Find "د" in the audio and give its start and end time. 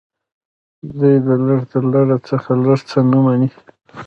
1.25-1.27